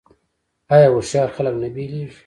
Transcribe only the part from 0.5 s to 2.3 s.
آیا هوښیار خلک نه بیلیږي؟